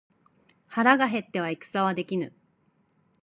[0.65, 2.33] 腹が減っては戦はできぬ